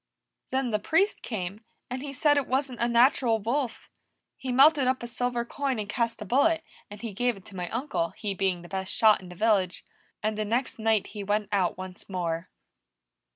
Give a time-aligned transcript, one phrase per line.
[0.49, 3.87] "Then the Priest came, and he said it wasn't a natural wolf.
[4.35, 7.55] He melted up a silver coin and cast a bullet, and he gave it to
[7.55, 9.85] my uncle, he being the best shot in the village.
[10.23, 12.49] And the next night he went out once more."